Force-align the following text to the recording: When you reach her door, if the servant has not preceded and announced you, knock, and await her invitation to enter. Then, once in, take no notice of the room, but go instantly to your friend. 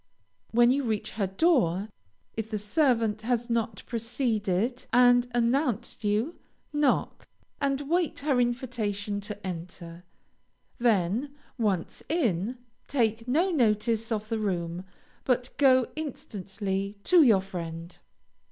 When 0.49 0.71
you 0.71 0.83
reach 0.83 1.11
her 1.11 1.27
door, 1.27 1.87
if 2.35 2.49
the 2.49 2.57
servant 2.57 3.21
has 3.21 3.51
not 3.51 3.83
preceded 3.85 4.87
and 4.91 5.27
announced 5.31 6.03
you, 6.03 6.39
knock, 6.73 7.27
and 7.61 7.81
await 7.81 8.21
her 8.21 8.39
invitation 8.41 9.21
to 9.21 9.45
enter. 9.45 10.03
Then, 10.79 11.35
once 11.59 12.01
in, 12.09 12.57
take 12.87 13.27
no 13.27 13.51
notice 13.51 14.11
of 14.11 14.27
the 14.27 14.39
room, 14.39 14.85
but 15.23 15.55
go 15.57 15.85
instantly 15.95 16.97
to 17.03 17.21
your 17.21 17.41
friend. 17.41 17.95